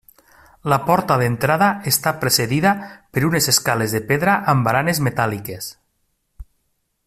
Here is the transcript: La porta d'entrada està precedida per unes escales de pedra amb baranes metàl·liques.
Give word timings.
La 0.71 0.77
porta 0.85 1.17
d'entrada 1.21 1.67
està 1.91 2.13
precedida 2.23 2.71
per 3.17 3.23
unes 3.29 3.51
escales 3.53 3.95
de 3.97 4.03
pedra 4.13 4.39
amb 4.55 4.69
baranes 4.69 5.03
metàl·liques. 5.09 5.69